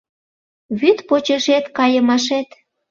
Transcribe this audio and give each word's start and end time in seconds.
Вӱд 0.79 0.97
почешет 1.07 1.65
кайымашет. 1.77 2.49